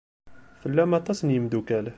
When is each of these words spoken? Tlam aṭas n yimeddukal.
Tlam 0.61 0.91
aṭas 0.99 1.19
n 1.23 1.33
yimeddukal. 1.33 1.85